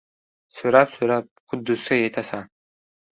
•So‘rab-so‘rab 0.59 1.27
Quddusga 1.51 1.99
yetasan. 1.99 2.49